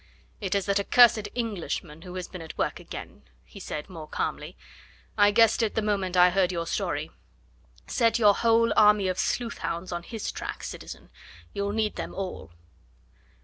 "It 0.39 0.55
is 0.55 0.65
that 0.65 0.79
accursed 0.79 1.29
Englishman 1.35 2.01
who 2.01 2.15
has 2.15 2.27
been 2.27 2.41
at 2.41 2.57
work 2.57 2.79
again," 2.79 3.21
he 3.45 3.59
said 3.59 3.87
more 3.87 4.07
calmly; 4.07 4.57
"I 5.15 5.29
guessed 5.29 5.61
it 5.61 5.75
the 5.75 5.81
moment 5.83 6.17
I 6.17 6.31
heard 6.31 6.51
your 6.51 6.65
story. 6.65 7.11
Set 7.85 8.17
your 8.17 8.33
whole 8.33 8.73
army 8.75 9.07
of 9.09 9.19
sleuth 9.19 9.59
hounds 9.59 9.91
on 9.91 10.01
his 10.01 10.31
track, 10.31 10.63
citizen; 10.63 11.11
you'll 11.53 11.71
need 11.71 11.97
them 11.97 12.15
all." 12.15 12.49